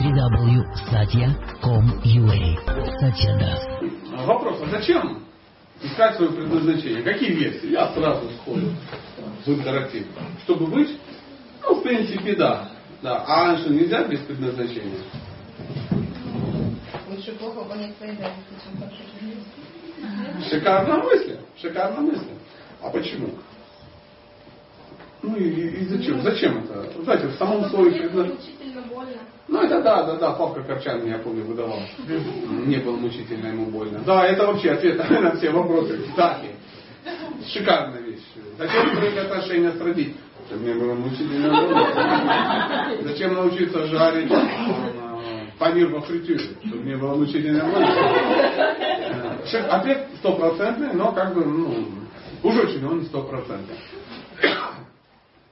[0.00, 2.40] www.satya.com.ua
[3.00, 3.60] Satya Das.
[4.26, 5.22] Вопрос, а зачем
[5.82, 7.02] искать свое предназначение?
[7.02, 7.72] Какие версии?
[7.72, 8.72] Я сразу сходу
[9.44, 10.06] в интерактив.
[10.44, 10.98] Чтобы быть,
[11.62, 12.70] ну, в принципе, да.
[13.02, 13.24] да.
[13.26, 15.00] А что, нельзя без предназначения?
[17.10, 19.02] Лучше плохо понять свои обязанности, чем хорошо
[20.48, 21.36] Шикарная мысль.
[21.60, 22.30] Шикарная мысль.
[22.80, 23.34] А почему?
[25.22, 26.22] Ну и, и зачем?
[26.22, 27.02] Зачем это?
[27.02, 28.34] Знаете, в самом слове больно.
[29.48, 31.80] Ну это да, да, да, Павка Корчан, я помню, выдавал.
[32.66, 34.00] Не было мучительно ему больно.
[34.06, 35.98] Да, это вообще ответ на все вопросы.
[36.08, 36.50] Кстати,
[37.52, 38.22] шикарная вещь.
[38.56, 40.16] Зачем строить отношения с родителями?
[40.46, 42.96] Чтобы мне было мучительно больно.
[43.02, 44.32] Зачем научиться жарить
[45.58, 46.38] панир во фритюре?
[46.64, 49.38] Чтобы мне было мучительно больно.
[49.68, 51.86] Ответ стопроцентный, но как бы, ну,
[52.42, 53.76] уж очень он стопроцентный.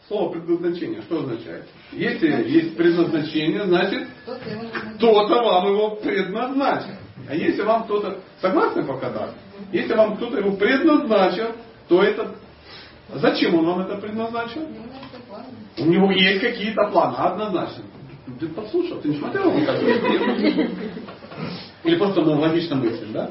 [0.09, 1.67] Слово предназначение что означает?
[1.93, 4.09] Если есть предназначение, значит
[4.97, 6.95] кто-то вам его предназначил.
[7.29, 9.31] А если вам кто-то, согласны пока да?
[9.71, 11.53] Если вам кто-то его предназначил,
[11.89, 12.35] то это...
[13.15, 14.67] Зачем он вам это предназначил?
[15.77, 17.85] У него есть какие-то планы, однозначно.
[18.41, 19.53] Ты послушал, ты не смотрел,
[21.85, 23.31] Или просто ну, логично мысль, да?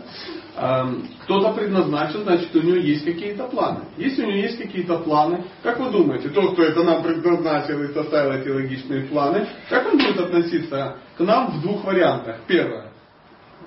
[1.24, 3.82] кто-то предназначен, значит у него есть какие-то планы.
[3.98, 7.94] Если у него есть какие-то планы, как вы думаете, тот, кто это нам предназначил и
[7.94, 12.38] составил эти логичные планы, как он будет относиться к нам в двух вариантах?
[12.48, 12.92] Первое,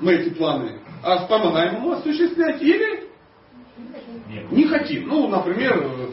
[0.00, 3.08] мы эти планы а помогаем ему осуществлять или
[4.50, 5.08] не хотим.
[5.08, 6.10] Ну, например,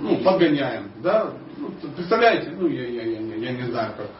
[0.00, 0.90] ну, подгоняем.
[1.02, 1.32] Да?
[1.56, 4.10] Ну, представляете, ну, я, я, я, я не знаю, как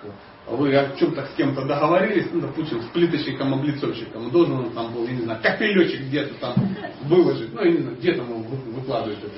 [0.50, 5.06] вы о чем-то с кем-то договорились, ну, допустим, с плиточником, облицовщиком, должен он там был,
[5.06, 6.54] я не знаю, капелечек где-то там
[7.02, 9.34] выложить, ну, я не знаю, где там он выкладывает это?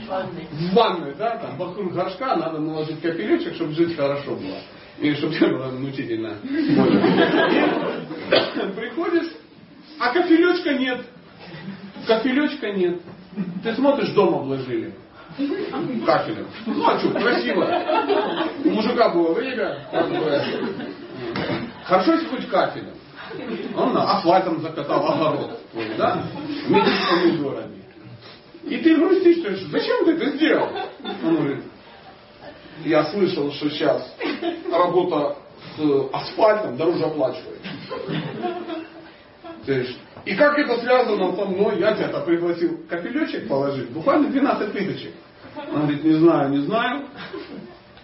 [0.00, 0.46] В ванной.
[0.50, 4.58] В ванной, да, там, вокруг горшка надо наложить капелечек, чтобы жить хорошо было.
[4.98, 6.36] Или чтобы не было мучительно.
[8.76, 9.32] Приходишь,
[9.98, 11.06] а капелечка нет.
[12.06, 13.00] Капелечка нет.
[13.62, 14.94] Ты смотришь, дом обложили.
[16.06, 16.46] Кафелем.
[16.66, 17.64] Ну а красиво.
[18.64, 19.78] У мужика было время.
[21.84, 22.94] Хорошо, если хоть кафелем.
[23.76, 25.58] Он асфальтом закатал огород
[25.96, 26.22] да?
[26.66, 27.82] Вместе с помидорами.
[28.64, 30.68] И ты грустишь, что зачем ты это сделал?
[31.24, 31.64] Он говорит,
[32.84, 34.14] я слышал, что сейчас
[34.70, 35.36] работа
[35.76, 37.60] с асфальтом дороже оплачивает.
[40.24, 41.80] И как это связано со мной?
[41.80, 45.12] Я тебя пригласил капелечек положить, буквально 12 плиточек.
[45.56, 47.06] Он говорит, не знаю, не знаю.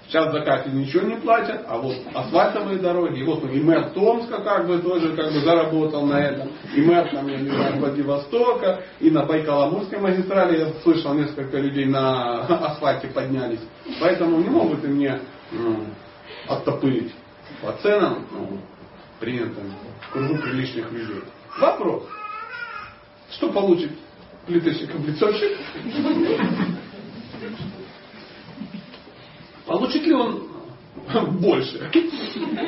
[0.08, 4.66] Сейчас закате ничего не платят, а вот асфальтовые дороги, и вот и мэр Томска как
[4.66, 9.10] бы тоже как бы заработал на этом, и мэр там, я не знаю, Владивостока, и
[9.10, 13.60] на Байкало-Амурской магистрали, я слышал, несколько людей на асфальте поднялись.
[14.00, 15.20] Поэтому не могут и мне
[15.52, 15.84] ну,
[16.48, 17.12] оттопырить
[17.60, 18.60] по ценам, ну,
[19.20, 19.74] принятым
[20.08, 21.22] в кругу приличных людей.
[21.58, 22.04] Вопрос.
[23.30, 23.90] Что получит
[24.46, 25.58] плиточник-облицовщик?
[29.66, 30.48] Получит ли он
[31.40, 31.90] больше?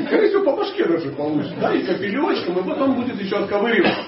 [0.07, 1.59] Скорее всего, по башке даже получит.
[1.59, 4.07] Да, и капелечком, и потом будет еще отковыривать.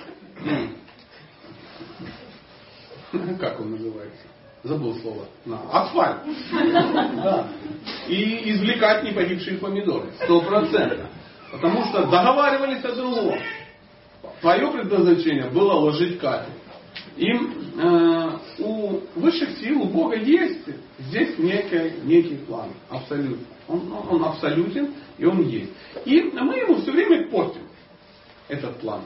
[3.41, 4.27] Как он называется?
[4.63, 5.27] Забыл слово.
[5.45, 5.59] На.
[5.73, 6.19] Асфальт.
[6.53, 7.49] Да.
[8.09, 10.13] И извлекать не погибшие помидоры.
[10.23, 11.09] Сто процентов.
[11.51, 13.39] Потому что договаривались о другом.
[14.43, 16.53] Твое предназначение было ложить кафель.
[17.17, 22.71] Им э, у высших сил, у Бога есть здесь некий, некий план.
[22.91, 23.47] Абсолютно.
[23.69, 25.71] Он, он абсолютен и он есть.
[26.05, 27.63] И мы ему все время портим
[28.49, 29.03] этот план.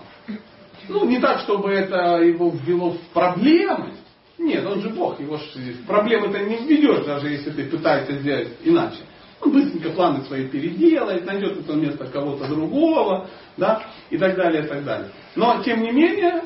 [0.89, 3.93] Ну, не так, чтобы это его ввело в проблемы.
[4.39, 8.99] Нет, он же Бог, его в проблемы-то не введешь, даже если ты пытаешься сделать иначе.
[9.41, 14.67] Он быстренько планы свои переделает, найдет это место кого-то другого, да, и так далее, и
[14.67, 15.11] так далее.
[15.35, 16.43] Но, тем не менее,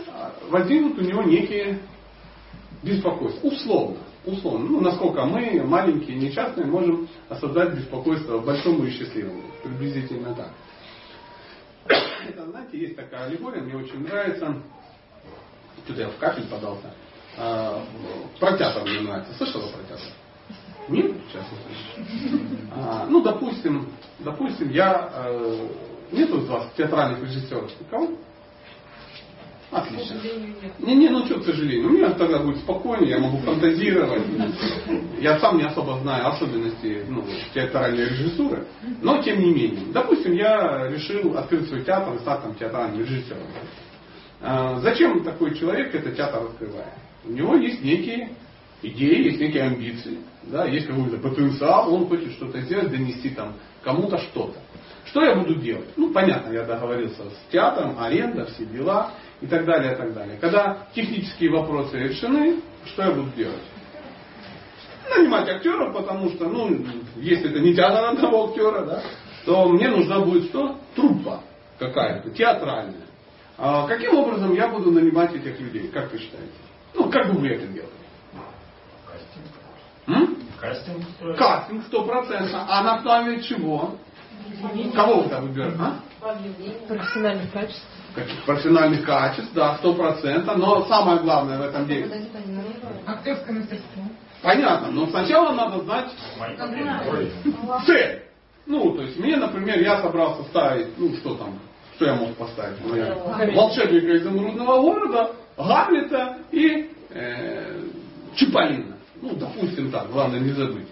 [0.48, 1.80] возникнут у него некие
[2.82, 3.46] беспокойства.
[3.46, 3.98] Условно.
[4.24, 4.68] Условно.
[4.68, 7.08] Ну, насколько мы, маленькие, несчастные, можем
[7.40, 9.42] создать беспокойство большому и счастливому.
[9.62, 10.50] Приблизительно так.
[12.28, 14.56] Это, знаете, есть такая аллегория, мне очень нравится.
[15.86, 16.92] Тут я в кафель подался.
[17.38, 17.82] А,
[18.38, 19.32] про театр мне нравится.
[19.34, 20.06] Слышала про театр?
[20.88, 21.12] Нет?
[21.28, 21.44] Сейчас.
[22.74, 23.88] А, ну, допустим,
[24.18, 25.10] допустим, я...
[25.14, 25.68] Э,
[26.12, 27.70] нету из вас театральных режиссеров?
[27.80, 28.10] Никого?
[29.70, 30.16] Отлично.
[30.80, 31.88] Не, не, ну что, к сожалению.
[31.88, 34.24] У меня тогда будет спокойнее, я могу фантазировать.
[35.20, 37.24] Я сам не особо знаю особенности ну,
[37.54, 38.66] театральной режиссуры.
[39.00, 39.84] Но тем не менее.
[39.92, 43.42] Допустим, я решил открыть свой театр и стать там театральным режиссером.
[44.40, 46.94] А, зачем такой человек этот театр открывает?
[47.24, 48.30] У него есть некие
[48.82, 54.18] идеи, есть некие амбиции, да, есть какой-то потенциал, он хочет что-то сделать, донести там кому-то
[54.18, 54.58] что-то.
[55.06, 55.88] Что я буду делать?
[55.96, 60.38] Ну, понятно, я договорился с театром, аренда, все дела и так далее, и так далее.
[60.38, 63.62] Когда технические вопросы решены, что я буду делать?
[65.16, 66.84] Нанимать актеров, потому что, ну,
[67.16, 69.02] если это не театр одного актера, да,
[69.44, 70.78] то мне нужна будет что?
[70.94, 71.40] Труппа
[71.78, 73.06] какая-то, театральная.
[73.58, 76.52] А каким образом я буду нанимать этих людей, как вы считаете?
[76.94, 77.89] Ну, как бы вы это делали?
[80.60, 81.06] Кастинг.
[81.36, 82.66] Кастинг стопроцентно.
[82.68, 83.96] А на основе чего?
[84.94, 85.78] Кого вы там выбираете?
[85.80, 85.94] А?
[86.88, 87.86] Профессиональных качеств.
[88.14, 90.56] Каких профессиональных качеств, да, сто процентов.
[90.56, 92.10] Но самое главное в этом деле.
[93.06, 94.02] Актерское мастерство.
[94.42, 96.10] Понятно, но сначала надо знать
[97.06, 97.32] роли.
[97.86, 98.22] цель.
[98.66, 101.58] Ну, то есть мне, например, я собрался ставить, ну что там,
[101.96, 102.78] что я мог поставить?
[102.84, 103.14] Ну, я
[103.54, 107.82] волшебника изумрудного города, Гамлета и э,
[108.34, 108.96] Чиполлино.
[109.22, 110.88] Ну, допустим так, главное не забыть.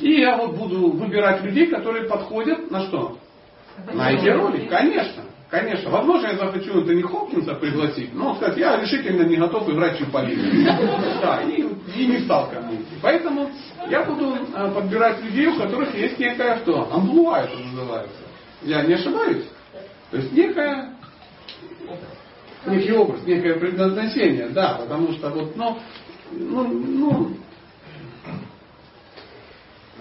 [0.00, 3.18] И я вот буду выбирать людей, которые подходят на что?
[3.92, 5.22] На эти роли, конечно.
[5.50, 5.90] Конечно.
[5.90, 10.42] Возможно, я захочу Энтони Хопкинса пригласить, но сказать, я решительно не готов играть Чиполлино.
[11.22, 11.66] Да, и,
[11.96, 12.80] и не стал ко мне.
[13.00, 13.50] Поэтому
[13.88, 16.92] я буду э, подбирать людей, у которых есть некая что?
[16.92, 18.20] Амплуа это называется.
[18.62, 19.44] Я не ошибаюсь?
[20.10, 20.94] То есть некая
[22.66, 25.78] некий образ, некое предназначение, да, потому что вот, ну,
[26.32, 27.30] ну, ну,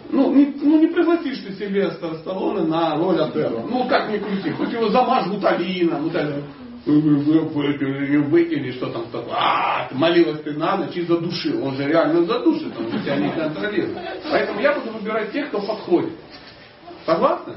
[0.09, 3.65] ну, не, ну, не пригласишь ты Сильвестра Сталлоне на роль Отелло.
[3.67, 4.51] Ну, как ни крути.
[4.51, 6.43] Хоть его замажь гуталином, гуталином.
[6.85, 9.33] Выпили, что там такое.
[9.33, 11.65] А, ты молилась ты на ночь и задушил.
[11.65, 13.97] Он же реально задушит, он же тебя не контролирует.
[14.31, 16.13] Поэтому я буду выбирать тех, кто подходит.
[17.05, 17.55] Согласны?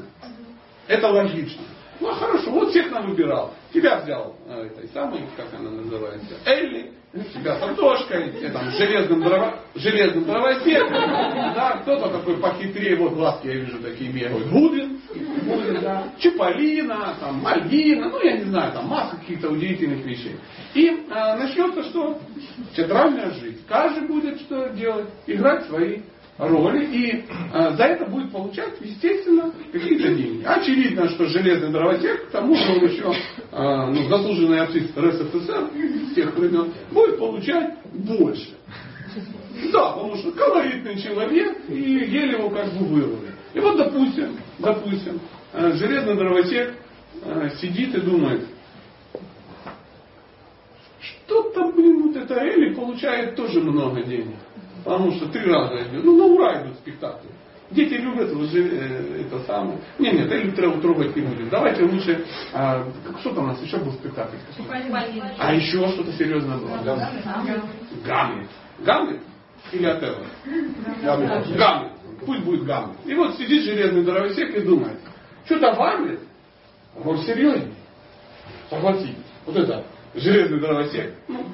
[0.88, 1.62] Это логично.
[2.00, 3.54] Ну хорошо, вот всех нам выбирал.
[3.72, 9.22] Тебя взял э, этой самой, как она называется, Элли, тебя с Антошкой, э, там, железным,
[9.22, 15.00] дрова, железным дровосеком, да, кто-то такой похитрее, вот глазки я вижу такие бегают, Гудин,
[15.44, 20.36] Гудин, да, Чиполлино, там, Мальвина, ну я не знаю, там масса каких-то удивительных вещей.
[20.74, 22.20] И э, начнется что?
[22.76, 23.60] Театральная жизнь.
[23.66, 25.08] Каждый будет что делать?
[25.26, 26.02] Играть свои
[26.40, 30.42] роли и э, за это будет получать, естественно, какие-то деньги.
[30.44, 33.12] Очевидно, что железный дровосек, к тому же он еще
[33.52, 35.70] э, ну, заслуженный артист РСФСР
[36.10, 38.50] с тех времен, будет получать больше.
[39.72, 43.32] Да, потому что колоритный человек и еле его как бы вырвали.
[43.52, 45.20] И вот, допустим, допустим,
[45.52, 46.74] э, железный дровосек
[47.22, 48.46] э, сидит и думает,
[51.00, 54.36] что-то, блин, вот эта Элли получает тоже много денег.
[54.84, 56.04] Потому что три раза идет.
[56.04, 57.28] Ну, на ура идут спектакли.
[57.70, 59.78] Дети любят вот, э, это самое.
[59.98, 61.48] Не, нет, Элли трогать трогать не будем.
[61.50, 62.84] Давайте лучше, а,
[63.20, 64.36] что там у нас еще был спектакль?
[65.38, 66.78] А еще что-то серьезное было.
[68.04, 68.48] Гамлет.
[68.80, 69.20] Гамлет
[69.70, 70.26] или Отелло?
[71.00, 71.56] Гамлет.
[71.56, 71.92] Гамлет.
[72.26, 72.96] Пусть будет Гамлет.
[73.06, 74.98] И вот сидит железный дровосек и думает,
[75.44, 76.20] что-то Гамлет,
[76.96, 77.72] роль серьезнее.
[78.68, 79.14] Согласитесь.
[79.46, 79.84] Вот это
[80.14, 81.14] железный дровосек.
[81.28, 81.44] Ну,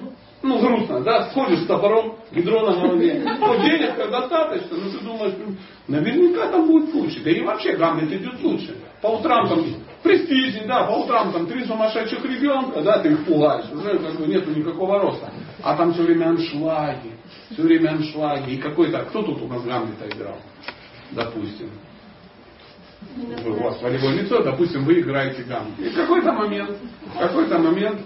[0.49, 3.23] ну, грустно, да, сходишь с топором, ведро на голове.
[3.39, 5.55] Ну, денег достаточно, но ты думаешь, ну,
[5.89, 7.23] наверняка там будет лучше.
[7.23, 8.77] Да и вообще Гамлет идет лучше.
[9.03, 9.65] По утрам там
[10.03, 14.27] престижнее, да, по утрам там три сумасшедших ребенка, да, ты их пугаешь, уже как бы
[14.27, 15.31] нету никакого роста.
[15.63, 17.13] А там все время аншлаги,
[17.51, 18.53] все время аншлаги.
[18.53, 20.39] И какой-то, кто тут у нас Гамлета играл,
[21.13, 21.71] допустим?
[23.45, 25.79] у вас волевое лицо, допустим, вы играете Гамлет.
[25.79, 26.77] И в какой-то момент,
[27.15, 28.01] в какой-то момент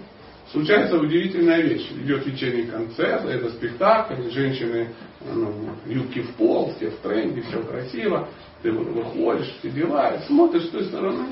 [0.52, 1.88] случается удивительная вещь.
[1.92, 4.88] Идет вечерний концерт, это спектакль, женщины
[5.25, 5.52] ну,
[5.87, 8.28] юбки в пол, все в тренде, все красиво.
[8.62, 11.26] Ты выходишь, все дела, смотришь с той стороны.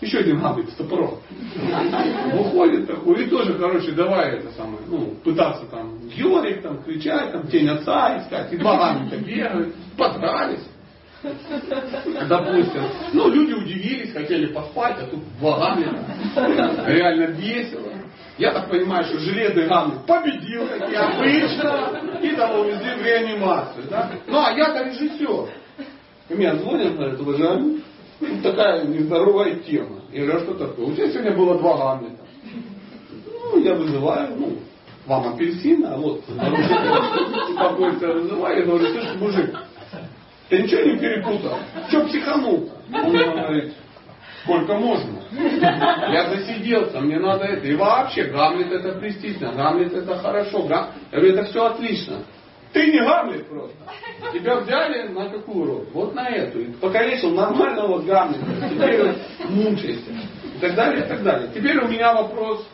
[0.00, 1.20] Еще один гамлет с топором.
[2.32, 7.46] Выходит такой, и тоже, короче, давай это самое, ну, пытаться там Георгий там кричать, там
[7.46, 10.66] тень отца искать, и гамлета бегают, подрались.
[11.22, 12.82] Допустим.
[13.12, 16.84] Ну, люди удивились, хотели поспать, а тут два гамлета.
[16.86, 17.92] Реально весело.
[18.38, 23.84] Я так понимаю, что железный гамлет победил, как и обычно, и того увезли в реанимацию.
[23.88, 24.10] Да?
[24.26, 25.48] Ну, а я-то режиссер.
[26.28, 27.84] И меня звонят, говорят, уважаемый,
[28.42, 30.00] такая нездоровая тема.
[30.12, 30.86] Я говорю, а что такое?
[30.86, 32.22] У тебя сегодня было два гамлета.
[33.52, 34.58] Ну, я вызываю, ну,
[35.06, 36.22] вам апельсин, а вот
[37.54, 39.56] спокойствие вызываю, я говорю, слышь, мужик,
[40.48, 41.58] ты ничего не перепутал?
[41.90, 42.70] Че психанул?
[42.92, 43.72] Он говорит,
[44.42, 45.20] сколько можно?
[45.32, 47.66] Я засиделся, мне надо это.
[47.66, 50.62] И вообще, Гамлет это престижно, Гамлет это хорошо.
[50.64, 50.90] Гам...
[51.10, 52.18] Я говорю, это все отлично.
[52.72, 53.76] Ты не Гамлет просто.
[54.32, 55.86] Тебя взяли на какую роль?
[55.92, 56.60] Вот на эту.
[56.60, 58.68] И покалечил нормального Гамлета.
[58.68, 59.14] Теперь
[59.48, 60.10] мучайся.
[60.56, 61.50] И так далее, и так далее.
[61.54, 62.66] Теперь у меня вопрос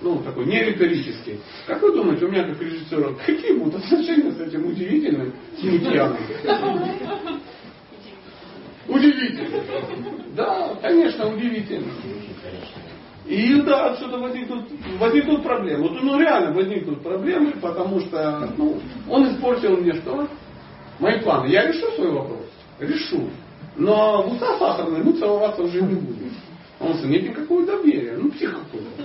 [0.00, 1.40] ну, такой не риторический.
[1.66, 6.18] Как вы думаете, у меня как режиссера, какие будут отношения с этим удивительным смутьяном?
[8.86, 9.60] Удивительно.
[10.34, 11.92] Да, конечно, удивительно.
[13.26, 14.64] И да, отсюда возникнут,
[14.98, 15.88] возникнут проблемы.
[15.88, 20.26] Вот ну реально возникнут проблемы, потому что ну, он испортил мне что?
[20.98, 21.48] Мои планы.
[21.48, 22.46] Я решу свой вопрос?
[22.78, 23.28] Решу.
[23.76, 26.32] Но в уста сахарные мы целоваться уже не будем.
[26.80, 28.16] Он что, нет никакого доверия.
[28.16, 29.02] Ну, псих какой-то.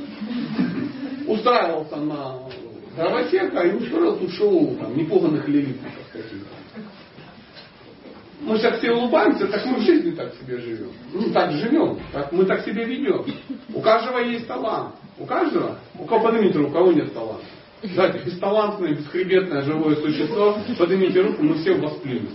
[1.34, 2.40] Устраивался на
[2.96, 6.48] дровотека и устроил тут шоу там, непуганных левитников каких-то.
[8.42, 10.92] Мы сейчас все улыбаемся, так мы в жизни так себе живем.
[11.14, 13.26] Ну, так живем, так, мы так себя ведем.
[13.74, 14.96] У каждого есть талант.
[15.18, 15.78] У каждого.
[15.98, 17.46] У кого поднимите руку, у кого нет таланта.
[17.96, 22.30] Давайте, бесталантное, бесхребетное живое существо, поднимите руку, мы все вас плюнем.